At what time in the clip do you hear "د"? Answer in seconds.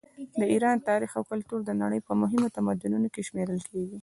0.39-0.41, 1.65-1.71